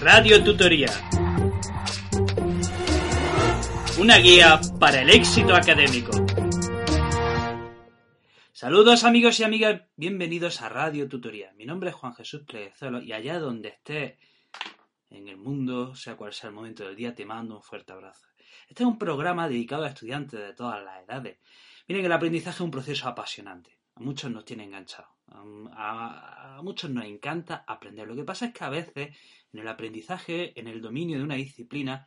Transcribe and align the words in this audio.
Radio 0.00 0.42
Tutoría. 0.42 0.88
Una 3.98 4.18
guía 4.18 4.60
para 4.78 5.02
el 5.02 5.10
éxito 5.10 5.54
académico. 5.54 6.10
Saludos 8.52 9.04
amigos 9.04 9.40
y 9.40 9.44
amigas, 9.44 9.82
bienvenidos 9.96 10.62
a 10.62 10.68
Radio 10.68 11.08
Tutoría. 11.08 11.52
Mi 11.56 11.66
nombre 11.66 11.90
es 11.90 11.96
Juan 11.96 12.14
Jesús 12.14 12.42
Plezolo 12.46 13.02
y 13.02 13.12
allá 13.12 13.38
donde 13.38 13.68
estés 13.68 14.14
en 15.10 15.28
el 15.28 15.36
mundo, 15.36 15.94
sea 15.94 16.16
cual 16.16 16.32
sea 16.32 16.48
el 16.48 16.54
momento 16.54 16.84
del 16.84 16.96
día, 16.96 17.14
te 17.14 17.24
mando 17.24 17.56
un 17.56 17.62
fuerte 17.62 17.92
abrazo. 17.92 18.26
Este 18.68 18.82
es 18.82 18.88
un 18.88 18.98
programa 18.98 19.48
dedicado 19.48 19.84
a 19.84 19.88
estudiantes 19.88 20.40
de 20.40 20.54
todas 20.54 20.82
las 20.82 21.02
edades. 21.04 21.38
Miren, 21.88 22.04
el 22.04 22.12
aprendizaje 22.12 22.56
es 22.56 22.60
un 22.60 22.70
proceso 22.70 23.08
apasionante. 23.08 23.78
A 23.94 24.00
muchos 24.00 24.30
nos 24.30 24.44
tiene 24.44 24.64
enganchados. 24.64 25.13
A, 25.28 26.60
muchos 26.62 26.90
nos 26.90 27.04
encanta 27.04 27.64
aprender. 27.66 28.06
Lo 28.06 28.16
que 28.16 28.24
pasa 28.24 28.46
es 28.46 28.54
que 28.54 28.64
a 28.64 28.70
veces 28.70 29.16
en 29.52 29.60
el 29.60 29.68
aprendizaje, 29.68 30.58
en 30.58 30.68
el 30.68 30.80
dominio 30.80 31.18
de 31.18 31.24
una 31.24 31.34
disciplina, 31.34 32.06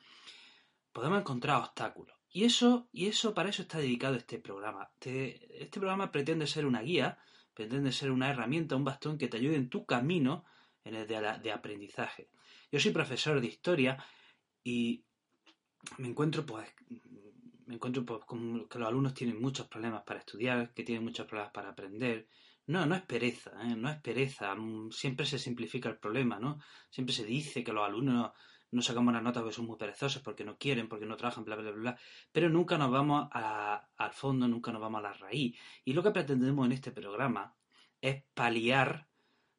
podemos 0.92 1.20
encontrar 1.20 1.60
obstáculos. 1.60 2.16
Y 2.30 2.44
eso, 2.44 2.88
y 2.92 3.08
eso, 3.08 3.34
para 3.34 3.50
eso 3.50 3.64
está 3.64 3.80
dedicado 3.80 4.16
este 4.16 4.40
programa. 4.40 4.90
Este, 5.00 5.68
programa 5.72 6.12
pretende 6.12 6.48
ser 6.48 6.66
una 6.66 6.82
guía, 6.82 7.18
pretende 7.54 7.92
ser 7.92 8.12
una 8.12 8.30
herramienta, 8.30 8.76
un 8.76 8.84
bastón 8.84 9.18
que 9.18 9.28
te 9.28 9.38
ayude 9.38 9.56
en 9.56 9.70
tu 9.70 9.86
camino 9.86 10.46
en 10.84 10.96
el 10.96 11.08
de, 11.08 11.40
de 11.42 11.52
aprendizaje. 11.52 12.30
Yo 12.72 12.80
soy 12.80 12.92
profesor 12.92 13.42
de 13.42 13.48
historia 13.48 13.98
y 14.64 15.04
me 15.98 16.10
encuentro 16.10 16.46
pues 16.46 16.68
me 17.68 17.76
encuentro 17.76 18.06
pues, 18.06 18.24
con 18.26 18.68
que 18.68 18.80
los 18.80 18.88
alumnos 18.88 19.14
tienen 19.14 19.40
muchos 19.42 19.68
problemas 19.68 20.04
para 20.04 20.20
estudiar, 20.20 20.74
que 20.74 20.84
tienen 20.84 21.04
muchos 21.04 21.28
problemas 21.28 21.52
para 21.52 21.70
aprender. 21.70 22.28
No, 22.68 22.86
no 22.86 22.96
es 22.96 23.02
pereza, 23.04 23.52
¿eh? 23.64 23.76
no 23.76 23.90
es 23.90 23.98
pereza. 24.02 24.56
Siempre 24.92 25.26
se 25.26 25.40
simplifica 25.40 25.88
el 25.90 25.98
problema, 25.98 26.38
¿no? 26.38 26.60
Siempre 26.90 27.16
se 27.16 27.24
dice 27.26 27.64
que 27.64 27.72
los 27.72 27.86
alumnos 27.86 28.32
no 28.72 28.82
sacamos 28.82 29.14
las 29.14 29.24
notas 29.24 29.42
porque 29.42 29.56
son 29.56 29.68
muy 29.68 29.78
perezosos, 29.78 30.22
porque 30.22 30.44
no 30.44 30.58
quieren, 30.58 30.90
porque 30.90 31.06
no 31.06 31.16
trabajan, 31.16 31.46
bla, 31.46 31.56
bla, 31.56 31.72
bla, 31.72 31.80
bla. 31.80 32.00
Pero 32.32 32.50
nunca 32.50 32.78
nos 32.78 32.92
vamos 32.92 33.30
al 33.32 34.12
fondo, 34.12 34.48
nunca 34.50 34.74
nos 34.74 34.82
vamos 34.82 35.00
a 35.00 35.04
la 35.04 35.14
raíz. 35.14 35.58
Y 35.86 35.94
lo 35.94 36.04
que 36.04 36.12
pretendemos 36.12 36.66
en 36.66 36.74
este 36.74 36.92
programa 36.92 37.56
es 38.02 38.24
paliar, 38.34 39.08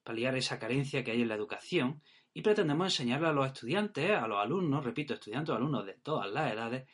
paliar 0.03 0.37
esa 0.37 0.59
carencia 0.59 1.03
que 1.03 1.13
hay 1.13 1.23
en 1.23 1.29
la 1.29 1.35
educación 1.35 2.03
y 2.35 2.43
pretendemos 2.43 2.89
enseñarle 2.89 3.29
a 3.29 3.33
los 3.33 3.47
estudiantes, 3.47 4.11
a 4.11 4.29
los 4.29 4.39
alumnos, 4.39 4.85
repito, 4.85 5.15
estudiantes 5.15 5.55
alumnos 5.55 5.87
de 5.87 5.95
todas 5.95 6.31
las 6.31 6.53
edades, 6.53 6.87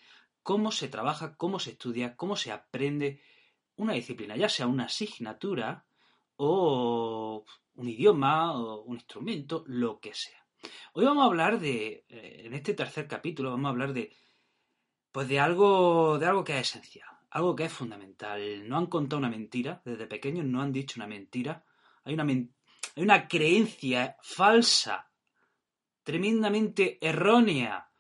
cómo 0.44 0.70
se 0.70 0.86
trabaja, 0.86 1.34
cómo 1.34 1.58
se 1.58 1.72
estudia, 1.72 2.14
cómo 2.14 2.36
se 2.36 2.52
aprende 2.52 3.20
una 3.74 3.94
disciplina, 3.94 4.36
ya 4.36 4.48
sea 4.48 4.68
una 4.68 4.84
asignatura 4.84 5.84
o 6.36 7.44
un 7.74 7.88
idioma 7.88 8.56
o 8.56 8.82
un 8.82 8.96
instrumento, 8.96 9.64
lo 9.66 10.00
que 10.00 10.14
sea. 10.14 10.44
Hoy 10.94 11.04
vamos 11.04 11.22
a 11.22 11.26
hablar 11.26 11.60
de, 11.60 12.04
eh, 12.08 12.42
en 12.44 12.54
este 12.54 12.74
tercer 12.74 13.06
capítulo, 13.06 13.50
vamos 13.50 13.66
a 13.66 13.70
hablar 13.70 13.92
de, 13.92 14.12
pues 15.12 15.28
de 15.28 15.38
algo, 15.38 16.18
de 16.18 16.26
algo 16.26 16.44
que 16.44 16.58
es 16.58 16.68
esencial, 16.68 17.08
algo 17.30 17.54
que 17.54 17.64
es 17.64 17.72
fundamental. 17.72 18.68
No 18.68 18.78
han 18.78 18.86
contado 18.86 19.18
una 19.18 19.28
mentira, 19.30 19.82
desde 19.84 20.06
pequeños 20.06 20.46
no 20.46 20.62
han 20.62 20.72
dicho 20.72 20.94
una 20.96 21.06
mentira. 21.06 21.64
Hay 22.04 22.14
una, 22.14 22.24
hay 22.24 23.02
una 23.02 23.28
creencia 23.28 24.16
falsa, 24.22 25.10
tremendamente 26.02 26.98
errónea, 27.00 27.90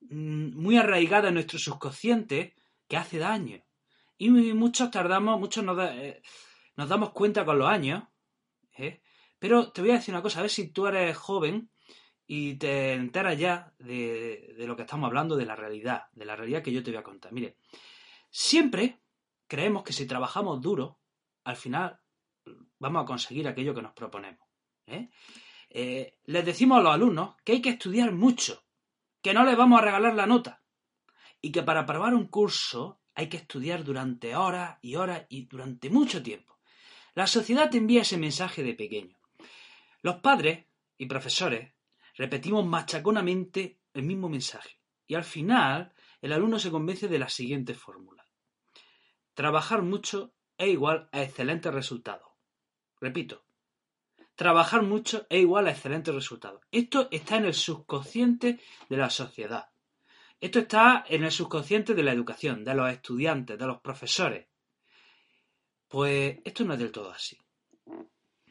mm, 0.00 0.56
muy 0.56 0.76
arraigada 0.76 1.28
en 1.28 1.34
nuestro 1.34 1.58
subconsciente, 1.58 2.54
que 2.88 2.96
hace 2.96 3.18
daño. 3.18 3.62
Y 4.16 4.30
muchos 4.30 4.90
tardamos, 4.90 5.40
muchos 5.40 5.64
nos, 5.64 5.78
eh, 5.90 6.22
nos 6.76 6.88
damos 6.88 7.10
cuenta 7.10 7.44
con 7.44 7.58
los 7.58 7.68
años. 7.68 8.04
¿eh? 8.76 9.02
Pero 9.38 9.72
te 9.72 9.80
voy 9.80 9.90
a 9.90 9.94
decir 9.94 10.14
una 10.14 10.22
cosa, 10.22 10.38
a 10.38 10.42
ver 10.42 10.50
si 10.50 10.68
tú 10.68 10.86
eres 10.86 11.16
joven 11.16 11.70
y 12.26 12.54
te 12.54 12.94
enteras 12.94 13.38
ya 13.38 13.72
de, 13.78 14.54
lo 14.58 14.76
que 14.76 14.82
estamos 14.82 15.08
hablando, 15.08 15.36
de 15.36 15.46
la 15.46 15.56
realidad, 15.56 16.04
de 16.12 16.24
la 16.24 16.36
realidad 16.36 16.62
que 16.62 16.72
yo 16.72 16.82
te 16.82 16.90
voy 16.90 16.98
a 16.98 17.04
contar. 17.04 17.32
Mire, 17.32 17.58
siempre 18.30 19.00
creemos 19.46 19.82
que 19.82 19.92
si 19.92 20.06
trabajamos 20.06 20.60
duro, 20.60 20.98
al 21.44 21.56
final 21.56 22.00
vamos 22.78 23.02
a 23.02 23.06
conseguir 23.06 23.46
aquello 23.46 23.74
que 23.74 23.82
nos 23.82 23.92
proponemos. 23.92 24.46
¿eh? 24.86 25.10
Eh, 25.68 26.18
les 26.24 26.44
decimos 26.44 26.78
a 26.78 26.82
los 26.82 26.94
alumnos 26.94 27.36
que 27.44 27.52
hay 27.52 27.62
que 27.62 27.70
estudiar 27.70 28.12
mucho, 28.12 28.64
que 29.20 29.34
no 29.34 29.44
les 29.44 29.56
vamos 29.56 29.78
a 29.80 29.84
regalar 29.84 30.14
la 30.14 30.26
nota 30.26 30.62
y 31.40 31.52
que 31.52 31.62
para 31.62 31.80
aprobar 31.80 32.14
un 32.14 32.28
curso 32.28 33.00
hay 33.14 33.28
que 33.28 33.36
estudiar 33.36 33.84
durante 33.84 34.34
horas 34.34 34.78
y 34.80 34.96
horas 34.96 35.26
y 35.28 35.46
durante 35.46 35.90
mucho 35.90 36.22
tiempo. 36.22 36.53
La 37.14 37.26
sociedad 37.26 37.70
te 37.70 37.78
envía 37.78 38.02
ese 38.02 38.18
mensaje 38.18 38.62
de 38.62 38.74
pequeño. 38.74 39.16
Los 40.02 40.16
padres 40.16 40.66
y 40.98 41.06
profesores 41.06 41.72
repetimos 42.16 42.66
machaconamente 42.66 43.78
el 43.92 44.02
mismo 44.02 44.28
mensaje. 44.28 44.80
Y 45.06 45.14
al 45.14 45.24
final, 45.24 45.94
el 46.20 46.32
alumno 46.32 46.58
se 46.58 46.70
convence 46.70 47.06
de 47.08 47.18
la 47.18 47.28
siguiente 47.28 47.74
fórmula. 47.74 48.26
Trabajar 49.34 49.82
mucho 49.82 50.34
es 50.58 50.68
igual 50.68 51.08
a 51.12 51.22
excelentes 51.22 51.72
resultados. 51.72 52.28
Repito, 53.00 53.44
trabajar 54.34 54.82
mucho 54.82 55.26
es 55.28 55.40
igual 55.40 55.66
a 55.66 55.70
excelentes 55.70 56.14
resultados. 56.14 56.62
Esto 56.70 57.08
está 57.10 57.36
en 57.36 57.44
el 57.44 57.54
subconsciente 57.54 58.60
de 58.88 58.96
la 58.96 59.10
sociedad. 59.10 59.70
Esto 60.40 60.60
está 60.60 61.04
en 61.08 61.24
el 61.24 61.30
subconsciente 61.30 61.94
de 61.94 62.02
la 62.02 62.12
educación, 62.12 62.64
de 62.64 62.74
los 62.74 62.90
estudiantes, 62.90 63.58
de 63.58 63.66
los 63.66 63.80
profesores. 63.80 64.48
Pues 65.94 66.40
esto 66.42 66.64
no 66.64 66.72
es 66.72 66.80
del 66.80 66.90
todo 66.90 67.12
así. 67.12 67.38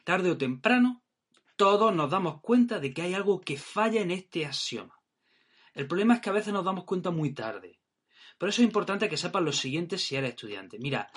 Tarde 0.02 0.30
o 0.30 0.38
temprano, 0.38 1.02
todos 1.56 1.94
nos 1.94 2.10
damos 2.10 2.40
cuenta 2.40 2.80
de 2.80 2.94
que 2.94 3.02
hay 3.02 3.12
algo 3.12 3.42
que 3.42 3.58
falla 3.58 4.00
en 4.00 4.12
este 4.12 4.46
axioma. 4.46 4.98
El 5.74 5.86
problema 5.86 6.14
es 6.14 6.20
que 6.22 6.30
a 6.30 6.32
veces 6.32 6.54
nos 6.54 6.64
damos 6.64 6.84
cuenta 6.84 7.10
muy 7.10 7.34
tarde. 7.34 7.82
Por 8.38 8.48
eso 8.48 8.62
es 8.62 8.66
importante 8.66 9.10
que 9.10 9.18
sepas 9.18 9.42
lo 9.42 9.52
siguiente 9.52 9.98
si 9.98 10.16
eres 10.16 10.30
estudiante. 10.30 10.78
Mira, 10.78 11.10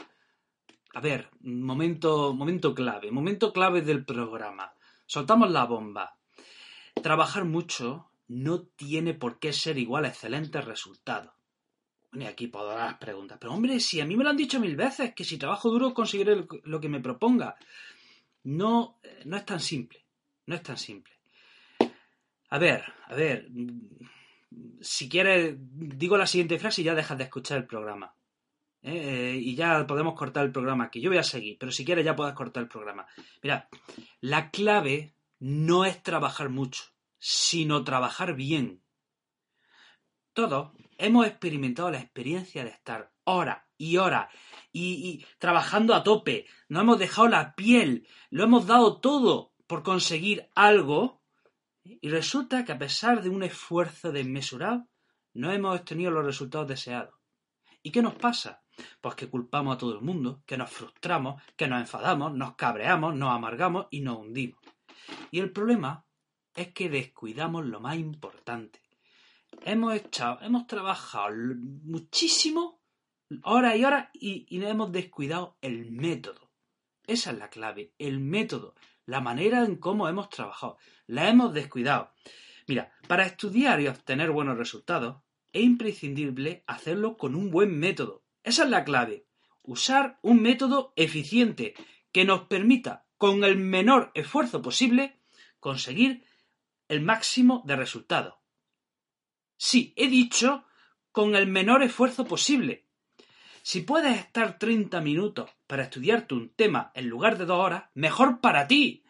a 0.93 0.99
ver, 0.99 1.29
momento, 1.39 2.33
momento 2.33 2.75
clave, 2.75 3.09
momento 3.09 3.53
clave 3.53 3.81
del 3.81 4.03
programa. 4.03 4.73
Soltamos 5.05 5.49
la 5.49 5.63
bomba. 5.63 6.17
Trabajar 7.01 7.45
mucho 7.45 8.11
no 8.27 8.63
tiene 8.63 9.13
por 9.13 9.39
qué 9.39 9.53
ser 9.53 9.77
igual 9.77 10.03
a 10.03 10.09
excelentes 10.09 10.65
resultados. 10.65 11.37
Y 12.13 12.23
aquí 12.23 12.47
podrás 12.47 12.97
preguntar, 12.97 13.38
pero 13.40 13.53
hombre, 13.53 13.79
si 13.79 14.00
a 14.00 14.06
mí 14.06 14.16
me 14.16 14.23
lo 14.23 14.29
han 14.29 14.38
dicho 14.38 14.59
mil 14.59 14.75
veces, 14.75 15.13
que 15.13 15.23
si 15.23 15.38
trabajo 15.38 15.69
duro 15.69 15.94
conseguiré 15.94 16.47
lo 16.63 16.79
que 16.79 16.90
me 16.90 17.01
proponga. 17.01 17.56
No, 18.44 19.00
no 19.25 19.38
es 19.38 19.45
tan 19.45 19.59
simple. 19.59 20.06
No 20.45 20.56
es 20.56 20.63
tan 20.63 20.78
simple. 20.78 21.13
A 22.50 22.57
ver, 22.57 22.84
a 23.06 23.16
ver. 23.16 23.50
Si 24.79 25.09
quieres, 25.09 25.56
digo 25.59 26.18
la 26.18 26.25
siguiente 26.25 26.57
frase 26.57 26.81
y 26.81 26.85
ya 26.85 26.95
dejas 26.95 27.18
de 27.18 27.25
escuchar 27.25 27.57
el 27.57 27.68
programa. 27.68 28.13
¿eh? 28.88 29.38
y 29.41 29.56
ya 29.56 29.85
podemos 29.85 30.16
cortar 30.16 30.45
el 30.45 30.51
programa 30.51 30.85
aquí. 30.85 31.01
Yo 31.01 31.09
voy 31.09 31.19
a 31.19 31.24
seguir, 31.24 31.57
pero 31.59 31.72
si 31.72 31.84
quieres 31.85 32.06
ya 32.06 32.16
puedes 32.16 32.34
cortar 32.34 32.63
el 32.63 32.69
programa. 32.69 33.06
Mira, 33.44 33.68
la 34.22 34.50
clave 34.50 35.13
no 35.39 35.85
es 35.85 36.01
trabajar 36.01 36.50
mucho, 36.50 36.84
sino 37.19 37.84
trabajar 37.84 38.35
bien. 38.35 38.81
Todos 40.34 40.72
hemos 40.97 41.25
experimentado 41.28 41.91
la 41.91 42.00
experiencia 42.00 42.63
de 42.63 42.72
estar 42.72 43.12
horas 43.24 43.59
y 43.78 43.97
horas 43.97 44.30
y, 44.72 45.25
trabajando 45.38 45.94
a 45.94 46.03
tope. 46.03 46.46
No 46.69 46.81
hemos 46.81 47.00
dejado 47.00 47.28
la 47.28 47.56
piel, 47.56 48.08
lo 48.30 48.44
hemos 48.44 48.68
dado 48.68 49.00
todo 49.00 49.53
por 49.68 49.84
conseguir 49.84 50.50
algo 50.56 51.22
y 51.84 52.09
resulta 52.09 52.66
que 52.66 52.74
a 52.74 52.78
pesar 52.78 53.22
de 53.22 53.30
un 53.30 53.44
esfuerzo 53.44 54.12
desmesurado 54.12 54.88
no 55.34 55.52
hemos 55.52 55.80
obtenido 55.80 56.12
los 56.12 56.25
resultados 56.25 56.68
deseados. 56.68 57.16
¿Y 57.84 57.91
qué 57.91 58.02
nos 58.02 58.16
pasa? 58.16 58.63
Pues 59.02 59.16
que 59.16 59.30
culpamos 59.30 59.75
a 59.75 59.78
todo 59.78 59.94
el 59.94 60.02
mundo, 60.02 60.44
que 60.46 60.57
nos 60.57 60.69
frustramos, 60.69 61.41
que 61.56 61.68
nos 61.68 61.80
enfadamos, 61.80 62.34
nos 62.34 62.56
cabreamos, 62.56 63.16
nos 63.16 63.31
amargamos 63.31 63.88
y 63.91 64.02
nos 64.02 64.18
hundimos. 64.18 64.59
Y 65.31 65.39
el 65.39 65.51
problema 65.51 66.06
es 66.54 66.74
que 66.74 66.89
descuidamos 66.89 67.66
lo 67.66 67.80
más 67.80 67.95
importante. 67.98 68.81
Hemos 69.62 69.95
echado, 69.95 70.39
hemos 70.42 70.68
trabajado 70.68 71.33
muchísimo, 71.83 72.81
horas 73.44 73.75
y 73.75 73.86
horas, 73.86 74.09
y, 74.13 74.45
y 74.50 74.63
hemos 74.63 74.92
descuidado 74.92 75.57
el 75.62 75.92
método. 75.92 76.51
Esa 77.06 77.31
es 77.31 77.38
la 77.38 77.50
clave, 77.50 77.94
el 77.98 78.19
método, 78.19 78.75
la 79.06 79.21
manera 79.21 79.63
en 79.63 79.77
cómo 79.77 80.07
hemos 80.09 80.30
trabajado. 80.30 80.77
La 81.06 81.30
hemos 81.30 81.54
descuidado. 81.54 82.12
Mira, 82.68 82.92
para 83.07 83.25
estudiar 83.25 83.80
y 83.80 83.88
obtener 83.88 84.31
buenos 84.31 84.57
resultados, 84.57 85.24
es 85.54 85.63
imprescindible 85.63 86.63
hacerlo 86.68 87.18
con 87.18 87.33
un 87.36 87.50
buen 87.50 87.80
método. 87.80 88.24
Esa 88.44 88.65
es 88.65 88.69
la 88.69 88.83
clave. 88.83 89.25
Usar 89.63 90.19
un 90.21 90.42
método 90.42 90.94
eficiente 90.95 91.74
que 92.12 92.25
nos 92.25 92.44
permita, 92.44 93.06
con 93.18 93.44
el 93.44 93.57
menor 93.57 94.12
esfuerzo 94.13 94.62
posible, 94.62 95.19
conseguir 95.59 96.25
el 96.88 97.01
máximo 97.01 97.63
de 97.65 97.75
resultados. 97.75 98.36
Sí, 99.57 99.94
he 99.95 100.07
dicho 100.07 100.65
con 101.12 101.36
el 101.36 101.48
menor 101.48 101.83
esfuerzo 101.83 102.25
posible. 102.25 102.86
Si 103.63 103.81
puedes 103.81 104.18
estar 104.18 104.57
30 104.57 105.01
minutos 105.01 105.50
para 105.65 105.83
estudiarte 105.83 106.36
un 106.36 106.54
tema 106.54 106.92
en 106.94 107.09
lugar 107.09 107.38
de 107.38 107.45
dos 107.45 107.59
horas, 107.59 107.86
mejor 107.95 108.39
para 108.39 108.68
ti. 108.68 109.04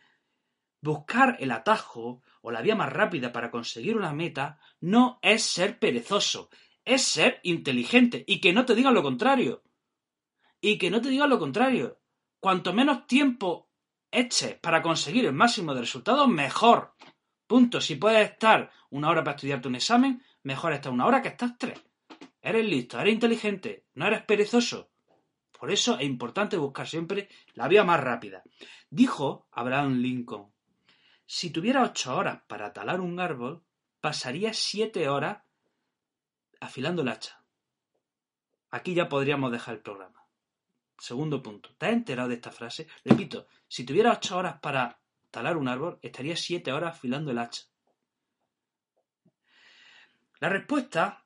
Buscar 0.82 1.38
el 1.40 1.52
atajo 1.52 2.24
o 2.42 2.50
la 2.50 2.62
vía 2.62 2.76
más 2.76 2.92
rápida 2.92 3.32
para 3.32 3.52
conseguir 3.52 3.98
una 3.98 4.14
meta 4.14 4.60
no 4.80 5.20
es 5.22 5.44
ser 5.44 5.78
perezoso, 5.80 6.50
es 6.86 7.04
ser 7.04 7.40
inteligente 7.44 8.24
y 8.26 8.40
que 8.40 8.54
no 8.54 8.66
te 8.66 8.74
digan 8.74 8.94
lo 8.94 9.04
contrario. 9.04 9.64
Y 10.62 10.78
que 10.78 10.90
no 10.90 11.02
te 11.02 11.10
digan 11.10 11.30
lo 11.30 11.38
contrario. 11.38 12.00
Cuanto 12.40 12.74
menos 12.74 13.06
tiempo 13.06 13.70
eches 14.10 14.56
para 14.56 14.82
conseguir 14.82 15.26
el 15.26 15.34
máximo 15.34 15.76
de 15.76 15.82
resultados, 15.82 16.28
mejor. 16.28 16.96
Punto. 17.46 17.80
Si 17.80 17.96
puedes 17.96 18.32
estar 18.32 18.72
una 18.90 19.10
hora 19.10 19.24
para 19.24 19.36
estudiarte 19.36 19.68
un 19.68 19.76
examen, 19.76 20.24
mejor 20.44 20.74
estar 20.74 20.92
una 20.92 21.06
hora 21.06 21.22
que 21.22 21.30
estás 21.30 21.58
tres. 21.58 21.82
Eres 22.42 22.66
listo, 22.66 23.00
eres 23.00 23.14
inteligente, 23.14 23.86
no 23.96 24.08
eres 24.08 24.24
perezoso. 24.24 24.90
Por 25.58 25.72
eso 25.72 25.98
es 25.98 26.06
importante 26.06 26.56
buscar 26.56 26.88
siempre 26.88 27.30
la 27.54 27.68
vía 27.68 27.84
más 27.84 28.00
rápida. 28.00 28.44
Dijo 28.90 29.48
Abraham 29.52 29.98
Lincoln, 29.98 30.52
si 31.26 31.50
tuviera 31.50 31.84
ocho 31.84 32.16
horas 32.16 32.42
para 32.48 32.72
talar 32.72 33.02
un 33.02 33.20
árbol, 33.20 33.64
pasaría 34.00 34.54
siete 34.54 35.10
horas 35.10 35.40
afilando 36.62 37.02
el 37.02 37.10
hacha. 37.10 37.44
Aquí 38.70 38.94
ya 38.94 39.10
podríamos 39.10 39.52
dejar 39.52 39.76
el 39.76 39.82
programa. 39.82 40.24
Segundo 40.98 41.44
punto. 41.44 41.76
¿Te 41.78 41.88
has 41.88 41.94
enterado 41.94 42.30
de 42.30 42.36
esta 42.36 42.52
frase? 42.52 42.88
Repito, 43.04 43.48
si 43.68 43.86
tuviera 43.86 44.14
ocho 44.14 44.38
horas 44.38 44.60
para 44.60 45.00
talar 45.32 45.58
un 45.58 45.68
árbol, 45.68 46.00
estaría 46.02 46.36
siete 46.36 46.72
horas 46.72 46.96
afilando 46.96 47.32
el 47.32 47.40
hacha. 47.40 47.64
La 50.40 50.50
respuesta, 50.50 51.26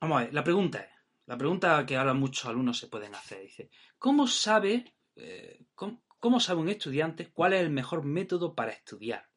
vamos 0.00 0.20
a 0.20 0.24
ver, 0.24 0.34
la 0.34 0.44
pregunta 0.44 0.80
es, 0.80 0.90
la 1.26 1.38
pregunta 1.38 1.84
que 1.86 1.96
ahora 1.96 2.12
muchos 2.12 2.46
alumnos 2.46 2.78
se 2.78 2.88
pueden 2.88 3.14
hacer, 3.14 3.40
dice, 3.40 3.70
¿cómo 3.98 4.26
sabe, 4.26 4.94
eh, 5.16 5.64
cómo 5.74 6.40
sabe 6.40 6.60
un 6.60 6.68
estudiante 6.68 7.30
cuál 7.32 7.54
es 7.54 7.60
el 7.62 7.70
mejor 7.70 8.04
método 8.04 8.54
para 8.54 8.72
estudiar? 8.72 9.28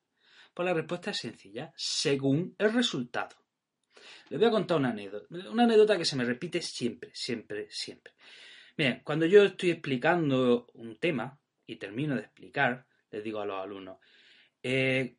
Pues 0.53 0.65
la 0.65 0.73
respuesta 0.73 1.11
es 1.11 1.17
sencilla, 1.17 1.73
según 1.75 2.55
el 2.57 2.73
resultado. 2.73 3.35
Les 4.29 4.39
voy 4.39 4.47
a 4.47 4.51
contar 4.51 4.77
una 4.77 4.89
anécdota, 4.89 5.27
una 5.49 5.63
anécdota 5.63 5.97
que 5.97 6.05
se 6.05 6.15
me 6.15 6.25
repite 6.25 6.61
siempre, 6.61 7.11
siempre, 7.13 7.67
siempre. 7.69 8.13
Miren, 8.77 9.01
cuando 9.03 9.25
yo 9.25 9.43
estoy 9.43 9.71
explicando 9.71 10.67
un 10.73 10.97
tema 10.97 11.39
y 11.65 11.77
termino 11.77 12.15
de 12.15 12.21
explicar, 12.21 12.85
les 13.11 13.23
digo 13.23 13.39
a 13.39 13.45
los 13.45 13.61
alumnos, 13.61 13.99
eh, 14.61 15.17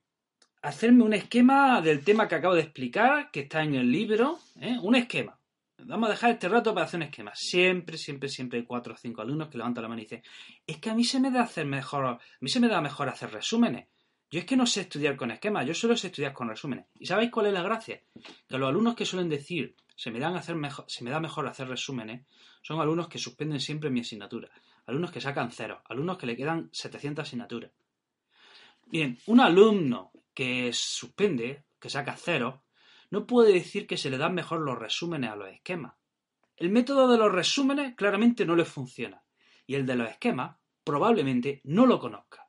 hacerme 0.66 1.04
un 1.04 1.14
esquema 1.14 1.80
del 1.80 2.02
tema 2.02 2.26
que 2.26 2.34
acabo 2.34 2.54
de 2.54 2.62
explicar, 2.62 3.30
que 3.30 3.40
está 3.40 3.62
en 3.62 3.76
el 3.76 3.90
libro, 3.90 4.40
¿eh? 4.60 4.76
un 4.82 4.96
esquema. 4.96 5.38
Vamos 5.78 6.08
a 6.08 6.12
dejar 6.12 6.32
este 6.32 6.48
rato 6.48 6.74
para 6.74 6.86
hacer 6.86 6.98
un 6.98 7.04
esquema. 7.04 7.32
Siempre, 7.34 7.96
siempre, 7.96 8.28
siempre 8.28 8.58
hay 8.58 8.64
cuatro 8.64 8.94
o 8.94 8.96
cinco 8.96 9.22
alumnos 9.22 9.48
que 9.48 9.58
levantan 9.58 9.82
la 9.82 9.88
mano 9.88 10.00
y 10.00 10.04
dicen, 10.04 10.22
es 10.66 10.78
que 10.78 10.90
a 10.90 10.94
mí 10.94 11.04
se 11.04 11.20
me 11.20 11.30
da 11.30 11.42
hacer 11.42 11.66
mejor, 11.66 12.04
a 12.06 12.18
mí 12.40 12.48
se 12.48 12.58
me 12.58 12.66
da 12.66 12.80
mejor 12.80 13.08
hacer 13.08 13.30
resúmenes. 13.30 13.86
Yo 14.28 14.40
es 14.40 14.44
que 14.44 14.56
no 14.56 14.66
sé 14.66 14.80
estudiar 14.80 15.14
con 15.14 15.30
esquemas, 15.30 15.66
yo 15.66 15.74
solo 15.74 15.96
sé 15.96 16.08
estudiar 16.08 16.32
con 16.32 16.48
resúmenes. 16.48 16.86
¿Y 16.98 17.06
sabéis 17.06 17.30
cuál 17.30 17.46
es 17.46 17.52
la 17.52 17.62
gracia? 17.62 18.02
Que 18.48 18.58
los 18.58 18.68
alumnos 18.68 18.96
que 18.96 19.06
suelen 19.06 19.28
decir 19.28 19.76
se 19.94 20.10
me, 20.10 20.18
dan 20.18 20.34
hacer 20.34 20.56
mejor, 20.56 20.84
se 20.88 21.04
me 21.04 21.10
da 21.10 21.20
mejor 21.20 21.46
hacer 21.46 21.68
resúmenes 21.68 22.26
son 22.60 22.80
alumnos 22.80 23.06
que 23.06 23.18
suspenden 23.20 23.60
siempre 23.60 23.88
mi 23.90 24.00
asignatura, 24.00 24.50
alumnos 24.86 25.12
que 25.12 25.20
sacan 25.20 25.52
cero, 25.52 25.82
alumnos 25.88 26.18
que 26.18 26.26
le 26.26 26.36
quedan 26.36 26.68
700 26.72 27.22
asignaturas. 27.22 27.70
Bien, 28.86 29.16
un 29.26 29.40
alumno 29.40 30.10
que 30.36 30.70
suspende, 30.74 31.64
que 31.80 31.88
saca 31.88 32.14
cero, 32.14 32.62
no 33.10 33.26
puede 33.26 33.54
decir 33.54 33.86
que 33.86 33.96
se 33.96 34.10
le 34.10 34.18
dan 34.18 34.34
mejor 34.34 34.60
los 34.60 34.78
resúmenes 34.78 35.30
a 35.30 35.36
los 35.36 35.48
esquemas. 35.48 35.94
El 36.56 36.68
método 36.68 37.08
de 37.08 37.16
los 37.16 37.32
resúmenes 37.32 37.94
claramente 37.96 38.44
no 38.44 38.54
le 38.54 38.66
funciona 38.66 39.24
y 39.66 39.76
el 39.76 39.86
de 39.86 39.96
los 39.96 40.10
esquemas 40.10 40.58
probablemente 40.84 41.62
no 41.64 41.86
lo 41.86 41.98
conozca. 41.98 42.46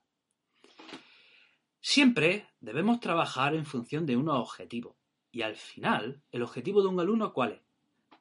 Siempre 1.80 2.50
debemos 2.60 3.00
trabajar 3.00 3.56
en 3.56 3.66
función 3.66 4.06
de 4.06 4.18
unos 4.18 4.38
objetivos. 4.38 4.98
Y 5.32 5.44
al 5.44 5.56
final, 5.56 6.22
¿el 6.30 6.42
objetivo 6.42 6.82
de 6.82 6.90
un 6.90 7.00
alumno 7.00 7.32
cuál 7.32 7.54
es? 7.54 7.62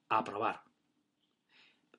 Aprobar. 0.08 0.62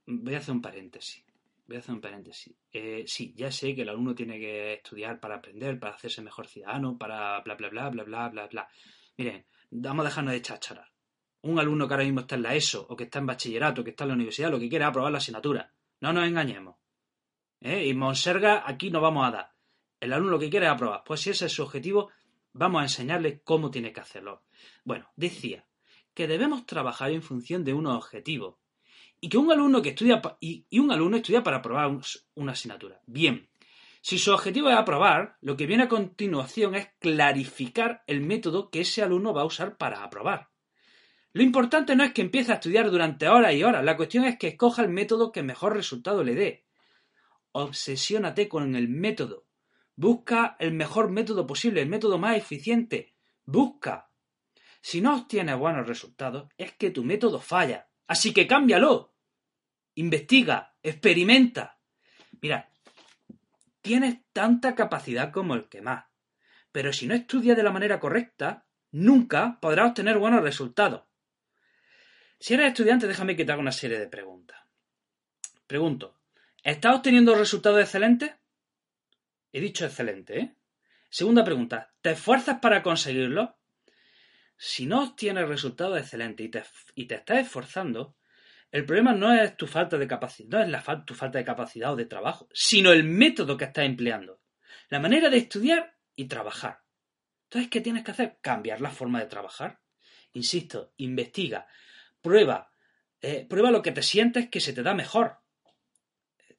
Voy 0.05 0.35
a 0.35 0.37
hacer 0.37 0.55
un 0.55 0.61
paréntesis. 0.61 1.26
Voy 1.67 1.75
a 1.75 1.79
hacer 1.79 1.93
un 1.93 2.01
paréntesis. 2.01 2.55
Eh, 2.71 3.03
sí, 3.07 3.33
ya 3.35 3.51
sé 3.51 3.75
que 3.75 3.81
el 3.81 3.89
alumno 3.89 4.15
tiene 4.15 4.39
que 4.39 4.75
estudiar 4.75 5.19
para 5.19 5.35
aprender, 5.35 5.77
para 5.77 5.95
hacerse 5.95 6.21
mejor 6.21 6.47
ciudadano, 6.47 6.97
para 6.97 7.41
bla, 7.41 7.55
bla, 7.55 7.69
bla, 7.69 7.89
bla, 7.89 8.03
bla, 8.03 8.29
bla, 8.29 8.47
bla. 8.47 8.67
Miren, 9.17 9.45
vamos 9.71 10.05
a 10.05 10.09
dejarnos 10.09 10.33
de 10.33 10.41
chacharar. 10.41 10.89
Un 11.41 11.59
alumno 11.59 11.87
que 11.87 11.93
ahora 11.93 12.05
mismo 12.05 12.21
está 12.21 12.35
en 12.35 12.43
la 12.43 12.55
ESO, 12.55 12.87
o 12.89 12.95
que 12.95 13.03
está 13.03 13.19
en 13.19 13.25
bachillerato, 13.25 13.83
que 13.83 13.89
está 13.89 14.05
en 14.05 14.09
la 14.09 14.15
universidad, 14.15 14.49
lo 14.49 14.59
que 14.59 14.69
quiere 14.69 14.85
es 14.85 14.89
aprobar 14.89 15.11
la 15.11 15.17
asignatura. 15.17 15.73
No 15.99 16.13
nos 16.13 16.25
engañemos. 16.25 16.77
¿Eh? 17.59 17.87
Y 17.87 17.93
Monserga 17.93 18.63
aquí 18.65 18.89
no 18.89 19.01
vamos 19.01 19.27
a 19.27 19.31
dar. 19.31 19.51
El 19.99 20.13
alumno 20.13 20.31
lo 20.31 20.39
que 20.39 20.49
quiere 20.49 20.67
es 20.67 20.71
aprobar. 20.71 21.03
Pues 21.05 21.19
si 21.19 21.31
ese 21.31 21.47
es 21.47 21.51
su 21.51 21.63
objetivo, 21.63 22.11
vamos 22.53 22.79
a 22.79 22.83
enseñarle 22.83 23.41
cómo 23.41 23.71
tiene 23.71 23.91
que 23.91 23.99
hacerlo. 23.99 24.43
Bueno, 24.85 25.11
decía 25.17 25.67
que 26.13 26.27
debemos 26.27 26.65
trabajar 26.65 27.11
en 27.11 27.21
función 27.21 27.63
de 27.65 27.73
unos 27.73 27.97
objetivos 27.97 28.55
y 29.19 29.29
que 29.29 29.37
un 29.37 29.51
alumno 29.51 29.81
que 29.81 29.89
estudia 29.89 30.21
y, 30.39 30.65
un 30.79 30.91
alumno 30.91 31.17
estudia 31.17 31.43
para 31.43 31.57
aprobar 31.57 31.91
una 32.35 32.51
asignatura. 32.51 33.01
Bien, 33.05 33.49
si 34.01 34.17
su 34.17 34.31
objetivo 34.31 34.69
es 34.69 34.75
aprobar, 34.75 35.37
lo 35.41 35.57
que 35.57 35.65
viene 35.65 35.83
a 35.83 35.89
continuación 35.89 36.75
es 36.75 36.89
clarificar 36.99 38.03
el 38.07 38.21
método 38.21 38.69
que 38.69 38.81
ese 38.81 39.03
alumno 39.03 39.33
va 39.33 39.41
a 39.41 39.45
usar 39.45 39.77
para 39.77 40.03
aprobar. 40.03 40.49
Lo 41.33 41.43
importante 41.43 41.95
no 41.95 42.03
es 42.03 42.13
que 42.13 42.21
empiece 42.21 42.51
a 42.51 42.55
estudiar 42.55 42.89
durante 42.89 43.27
horas 43.27 43.53
y 43.53 43.63
horas, 43.63 43.83
la 43.83 43.97
cuestión 43.97 44.23
es 44.25 44.37
que 44.37 44.47
escoja 44.47 44.81
el 44.81 44.89
método 44.89 45.31
que 45.31 45.43
mejor 45.43 45.75
resultado 45.75 46.23
le 46.23 46.35
dé. 46.35 46.65
Obsesiónate 47.51 48.47
con 48.47 48.75
el 48.75 48.87
método, 48.87 49.47
Busca 49.99 50.55
el 50.59 50.73
mejor 50.73 51.09
método 51.09 51.47
posible, 51.47 51.81
el 51.81 51.89
método 51.89 52.19
más 52.19 52.37
eficiente. 52.37 53.15
Busca. 53.45 54.11
Si 54.79 55.01
no 55.01 55.15
obtienes 55.15 55.57
buenos 55.57 55.87
resultados, 55.87 56.47
es 56.55 56.73
que 56.73 56.91
tu 56.91 57.03
método 57.03 57.39
falla. 57.39 57.86
Así 58.07 58.33
que 58.33 58.47
cámbialo. 58.47 59.13
Investiga, 59.95 60.75
experimenta. 60.81 61.79
Mira, 62.41 62.69
tienes 63.81 64.19
tanta 64.31 64.75
capacidad 64.75 65.31
como 65.31 65.55
el 65.55 65.67
que 65.67 65.81
más. 65.81 66.05
Pero 66.71 66.93
si 66.93 67.07
no 67.07 67.13
estudias 67.13 67.57
de 67.57 67.63
la 67.63 67.71
manera 67.71 67.99
correcta, 67.99 68.65
nunca 68.91 69.57
podrás 69.59 69.89
obtener 69.89 70.17
buenos 70.17 70.41
resultados. 70.41 71.03
Si 72.39 72.53
eres 72.53 72.67
estudiante, 72.67 73.07
déjame 73.07 73.35
que 73.35 73.45
te 73.45 73.51
haga 73.51 73.61
una 73.61 73.71
serie 73.71 73.99
de 73.99 74.07
preguntas. 74.07 74.59
Pregunto, 75.65 76.19
¿estás 76.63 76.95
obteniendo 76.95 77.35
resultados 77.35 77.81
excelentes? 77.81 78.31
He 79.51 79.59
dicho 79.59 79.85
excelente, 79.85 80.39
¿eh? 80.39 80.55
Segunda 81.09 81.43
pregunta, 81.43 81.93
¿te 82.01 82.11
esfuerzas 82.11 82.59
para 82.59 82.83
conseguirlo? 82.83 83.56
Si 84.57 84.85
no 84.85 85.03
obtienes 85.03 85.47
resultados 85.47 85.99
excelentes 85.99 86.45
y 86.45 86.49
te, 86.49 86.63
y 86.95 87.05
te 87.05 87.15
estás 87.15 87.39
esforzando, 87.39 88.17
el 88.71 88.85
problema 88.85 89.13
no 89.13 89.33
es 89.33 89.55
tu 89.55 89.67
falta 89.67 89.97
de 89.97 90.07
capacidad, 90.07 90.49
no 90.49 90.61
es 90.61 90.69
la 90.69 91.05
tu 91.05 91.13
falta 91.13 91.37
de 91.37 91.45
capacidad 91.45 91.93
o 91.93 91.95
de 91.95 92.05
trabajo, 92.05 92.49
sino 92.53 92.91
el 92.91 93.03
método 93.03 93.55
que 93.55 93.65
estás 93.65 93.85
empleando, 93.85 94.41
la 94.89 94.99
manera 94.99 95.29
de 95.29 95.37
estudiar 95.37 95.95
y 96.15 96.25
trabajar. 96.25 96.81
Entonces, 97.43 97.69
¿qué 97.69 97.81
tienes 97.81 98.03
que 98.03 98.11
hacer? 98.11 98.39
Cambiar 98.41 98.81
la 98.81 98.89
forma 98.89 99.19
de 99.19 99.27
trabajar. 99.27 99.79
Insisto, 100.33 100.93
investiga, 100.97 101.67
prueba, 102.21 102.71
eh, 103.21 103.45
prueba 103.47 103.71
lo 103.71 103.81
que 103.81 103.93
te 103.93 104.01
sientes 104.01 104.49
que 104.49 104.59
se 104.59 104.73
te 104.73 104.83
da 104.83 104.93
mejor 104.93 105.37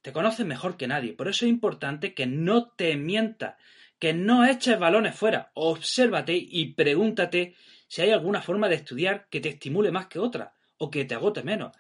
te 0.03 0.13
conoces 0.13 0.47
mejor 0.47 0.77
que 0.77 0.87
nadie. 0.87 1.13
Por 1.13 1.29
eso 1.29 1.45
es 1.45 1.51
importante 1.51 2.15
que 2.15 2.27
no 2.27 2.71
te 2.71 2.97
mientas, 2.97 3.57
que 3.99 4.13
no 4.15 4.45
eches 4.45 4.79
balones 4.79 5.15
fuera. 5.15 5.51
Obsérvate 5.55 6.35
y 6.35 6.73
pregúntate 6.75 7.57
si 7.89 8.03
hay 8.03 8.11
alguna 8.11 8.41
forma 8.43 8.69
de 8.69 8.77
estudiar 8.77 9.27
que 9.29 9.41
te 9.41 9.49
estimule 9.49 9.91
más 9.91 10.07
que 10.07 10.19
otra 10.19 10.53
o 10.77 10.91
que 10.91 11.05
te 11.05 11.15
agote 11.15 11.43
menos. 11.43 11.77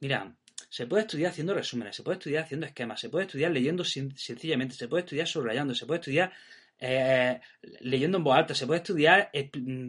Mira, 0.00 0.34
se 0.68 0.86
puede 0.86 1.02
estudiar 1.02 1.30
haciendo 1.30 1.54
resúmenes, 1.54 1.96
se 1.96 2.02
puede 2.02 2.18
estudiar 2.18 2.44
haciendo 2.44 2.66
esquemas, 2.66 3.00
se 3.00 3.08
puede 3.08 3.26
estudiar 3.26 3.52
leyendo 3.52 3.84
sencillamente, 3.84 4.74
se 4.74 4.88
puede 4.88 5.04
estudiar 5.04 5.26
subrayando, 5.26 5.74
se 5.74 5.86
puede 5.86 6.00
estudiar 6.00 6.32
eh, 6.78 7.40
leyendo 7.80 8.18
en 8.18 8.24
voz 8.24 8.36
alta, 8.36 8.54
se 8.54 8.66
puede 8.66 8.80
estudiar 8.80 9.30
mm, 9.32 9.88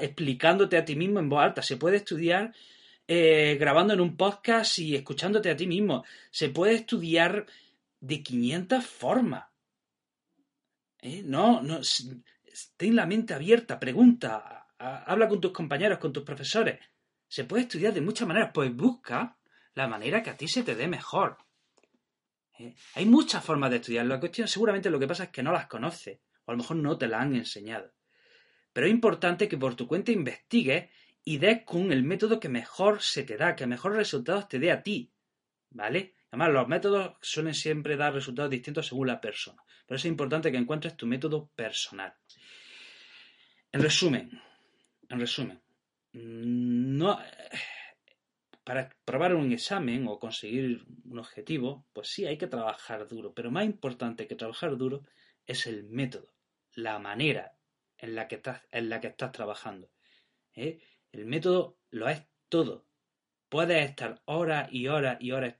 explicándote 0.00 0.76
a 0.76 0.84
ti 0.84 0.96
mismo 0.96 1.20
en 1.20 1.28
voz 1.28 1.42
alta, 1.42 1.62
se 1.62 1.76
puede 1.76 1.98
estudiar 1.98 2.52
eh, 3.06 3.56
grabando 3.60 3.94
en 3.94 4.00
un 4.00 4.16
podcast 4.16 4.78
y 4.78 4.96
escuchándote 4.96 5.50
a 5.50 5.56
ti 5.56 5.66
mismo. 5.66 6.04
Se 6.30 6.48
puede 6.48 6.74
estudiar 6.74 7.46
de 8.00 8.22
500 8.22 8.84
formas. 8.84 9.44
¿Eh? 11.00 11.22
No, 11.24 11.62
no, 11.62 11.80
ten 12.76 12.96
la 12.96 13.06
mente 13.06 13.34
abierta, 13.34 13.78
pregunta, 13.78 14.57
habla 14.78 15.28
con 15.28 15.40
tus 15.40 15.52
compañeros, 15.52 15.98
con 15.98 16.12
tus 16.12 16.22
profesores. 16.22 16.78
Se 17.26 17.44
puede 17.44 17.64
estudiar 17.64 17.92
de 17.92 18.00
muchas 18.00 18.26
maneras, 18.26 18.50
pues 18.54 18.74
busca 18.74 19.38
la 19.74 19.88
manera 19.88 20.22
que 20.22 20.30
a 20.30 20.36
ti 20.36 20.48
se 20.48 20.62
te 20.62 20.74
dé 20.74 20.88
mejor. 20.88 21.38
¿Eh? 22.58 22.74
Hay 22.94 23.06
muchas 23.06 23.44
formas 23.44 23.70
de 23.70 23.76
estudiar. 23.76 24.06
La 24.06 24.20
cuestión 24.20 24.48
seguramente 24.48 24.90
lo 24.90 24.98
que 24.98 25.06
pasa 25.06 25.24
es 25.24 25.30
que 25.30 25.42
no 25.42 25.52
las 25.52 25.66
conoces, 25.66 26.20
o 26.44 26.50
a 26.50 26.54
lo 26.54 26.58
mejor 26.58 26.76
no 26.76 26.96
te 26.96 27.06
las 27.06 27.22
han 27.22 27.36
enseñado. 27.36 27.92
Pero 28.72 28.86
es 28.86 28.92
importante 28.92 29.48
que 29.48 29.58
por 29.58 29.74
tu 29.74 29.86
cuenta 29.86 30.12
investigues 30.12 30.90
y 31.24 31.38
des 31.38 31.64
con 31.64 31.92
el 31.92 32.02
método 32.02 32.40
que 32.40 32.48
mejor 32.48 33.02
se 33.02 33.24
te 33.24 33.36
da, 33.36 33.54
que 33.54 33.66
mejor 33.66 33.94
resultados 33.94 34.48
te 34.48 34.58
dé 34.58 34.72
a 34.72 34.82
ti. 34.82 35.12
¿Vale? 35.70 36.14
Además, 36.30 36.50
los 36.50 36.68
métodos 36.68 37.16
suelen 37.20 37.54
siempre 37.54 37.96
dar 37.96 38.14
resultados 38.14 38.50
distintos 38.50 38.86
según 38.86 39.08
la 39.08 39.20
persona. 39.20 39.62
Por 39.86 39.96
eso 39.96 40.06
es 40.06 40.10
importante 40.10 40.50
que 40.50 40.58
encuentres 40.58 40.96
tu 40.96 41.06
método 41.06 41.50
personal. 41.54 42.14
En 43.72 43.82
resumen, 43.82 44.40
en 45.08 45.20
resumen, 45.20 45.60
no, 46.12 47.18
para 48.64 48.90
probar 49.04 49.34
un 49.34 49.52
examen 49.52 50.06
o 50.08 50.18
conseguir 50.18 50.84
un 51.04 51.18
objetivo, 51.18 51.86
pues 51.92 52.08
sí 52.08 52.26
hay 52.26 52.36
que 52.36 52.46
trabajar 52.46 53.08
duro, 53.08 53.32
pero 53.32 53.50
más 53.50 53.64
importante 53.64 54.26
que 54.26 54.34
trabajar 54.34 54.76
duro 54.76 55.04
es 55.46 55.66
el 55.66 55.84
método, 55.84 56.34
la 56.74 56.98
manera 56.98 57.56
en 57.96 58.14
la 58.14 58.28
que 58.28 58.36
estás, 58.36 58.62
en 58.70 58.90
la 58.90 59.00
que 59.00 59.08
estás 59.08 59.32
trabajando. 59.32 59.90
¿eh? 60.54 60.80
El 61.12 61.24
método 61.24 61.78
lo 61.90 62.08
es 62.08 62.22
todo. 62.48 62.84
Puedes 63.48 63.88
estar 63.88 64.20
horas 64.26 64.68
y 64.70 64.88
horas 64.88 65.16
y 65.20 65.32
horas 65.32 65.54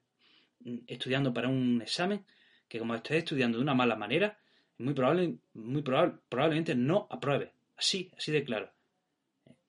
mm, 0.60 0.78
estudiando 0.86 1.32
para 1.32 1.48
un 1.48 1.80
examen 1.80 2.26
que 2.68 2.78
como 2.78 2.94
estés 2.94 3.18
estudiando 3.18 3.56
de 3.56 3.62
una 3.62 3.74
mala 3.74 3.96
manera, 3.96 4.38
muy, 4.76 4.92
probable, 4.92 5.38
muy 5.54 5.82
probable, 5.82 6.18
probablemente 6.28 6.74
no 6.74 7.08
apruebe. 7.10 7.54
Así, 7.76 8.12
así 8.16 8.32
de 8.32 8.44
claro. 8.44 8.70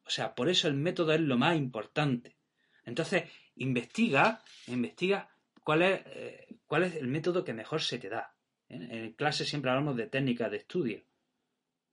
O 0.09 0.11
sea, 0.11 0.33
por 0.33 0.49
eso 0.49 0.67
el 0.67 0.73
método 0.73 1.13
es 1.13 1.21
lo 1.21 1.37
más 1.37 1.55
importante. 1.55 2.35
Entonces, 2.83 3.25
investiga, 3.57 4.41
investiga 4.65 5.29
cuál 5.63 5.83
es, 5.83 6.01
eh, 6.07 6.47
cuál 6.65 6.85
es 6.85 6.95
el 6.95 7.05
método 7.05 7.43
que 7.43 7.53
mejor 7.53 7.79
se 7.79 7.99
te 7.99 8.09
da. 8.09 8.33
En 8.69 9.13
clase 9.13 9.45
siempre 9.45 9.69
hablamos 9.69 9.95
de 9.95 10.07
técnicas 10.07 10.49
de 10.49 10.57
estudio, 10.57 11.03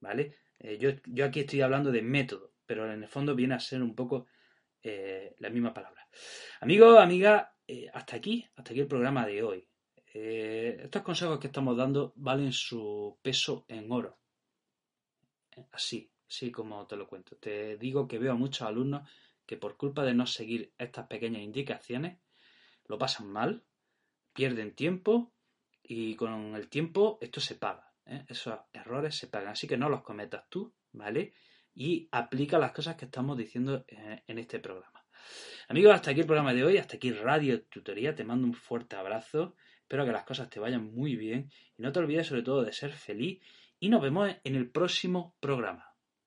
¿vale? 0.00 0.34
Eh, 0.58 0.78
yo, 0.78 0.92
yo, 1.04 1.26
aquí 1.26 1.40
estoy 1.40 1.60
hablando 1.60 1.92
de 1.92 2.00
método, 2.00 2.54
pero 2.64 2.90
en 2.90 3.02
el 3.02 3.08
fondo 3.08 3.34
viene 3.34 3.54
a 3.54 3.60
ser 3.60 3.82
un 3.82 3.94
poco 3.94 4.28
eh, 4.82 5.36
la 5.38 5.50
misma 5.50 5.74
palabra. 5.74 6.08
Amigos, 6.60 6.98
amigas, 6.98 7.48
hasta 7.92 8.16
aquí, 8.16 8.48
hasta 8.56 8.70
aquí 8.70 8.80
el 8.80 8.88
programa 8.88 9.26
de 9.26 9.42
hoy. 9.42 9.68
estos 10.06 11.02
consejos 11.02 11.38
que 11.38 11.48
estamos 11.48 11.76
dando 11.76 12.14
valen 12.16 12.52
su 12.52 13.18
peso 13.20 13.66
en 13.68 13.92
oro. 13.92 14.18
Así, 15.72 16.10
así 16.28 16.50
como 16.50 16.86
te 16.86 16.96
lo 16.96 17.06
cuento. 17.06 17.36
Te 17.36 17.76
digo 17.76 18.08
que 18.08 18.18
veo 18.18 18.32
a 18.32 18.36
muchos 18.36 18.62
alumnos 18.62 19.08
que 19.46 19.56
por 19.56 19.76
culpa 19.76 20.04
de 20.04 20.14
no 20.14 20.26
seguir 20.26 20.72
estas 20.78 21.06
pequeñas 21.06 21.42
indicaciones 21.42 22.18
lo 22.86 22.98
pasan 22.98 23.28
mal, 23.28 23.64
pierden 24.32 24.74
tiempo 24.74 25.32
y 25.82 26.16
con 26.16 26.54
el 26.54 26.68
tiempo 26.68 27.18
esto 27.20 27.40
se 27.40 27.54
paga. 27.54 27.92
¿eh? 28.04 28.24
Esos 28.28 28.58
errores 28.72 29.16
se 29.16 29.28
pagan. 29.28 29.50
Así 29.50 29.66
que 29.66 29.76
no 29.76 29.88
los 29.88 30.02
cometas 30.02 30.48
tú, 30.48 30.74
¿vale? 30.92 31.34
Y 31.74 32.08
aplica 32.10 32.58
las 32.58 32.72
cosas 32.72 32.96
que 32.96 33.04
estamos 33.04 33.36
diciendo 33.36 33.84
eh, 33.88 34.22
en 34.26 34.38
este 34.38 34.58
programa. 34.58 35.04
Amigos, 35.68 35.94
hasta 35.94 36.10
aquí 36.10 36.20
el 36.20 36.26
programa 36.26 36.54
de 36.54 36.64
hoy, 36.64 36.78
hasta 36.78 36.96
aquí 36.96 37.12
Radio 37.12 37.62
Tutoría. 37.64 38.14
Te 38.14 38.24
mando 38.24 38.46
un 38.46 38.54
fuerte 38.54 38.96
abrazo. 38.96 39.56
Espero 39.80 40.04
que 40.04 40.12
las 40.12 40.24
cosas 40.24 40.48
te 40.48 40.60
vayan 40.60 40.94
muy 40.94 41.16
bien. 41.16 41.50
Y 41.76 41.82
no 41.82 41.92
te 41.92 41.98
olvides 41.98 42.26
sobre 42.26 42.42
todo 42.42 42.62
de 42.62 42.72
ser 42.72 42.92
feliz. 42.92 43.42
Y 43.78 43.88
nos 43.88 44.02
vemos 44.02 44.30
en 44.44 44.54
el 44.54 44.70
próximo 44.70 45.36
programa. 45.40 45.85